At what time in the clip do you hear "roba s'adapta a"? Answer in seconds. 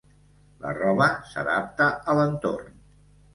0.77-2.17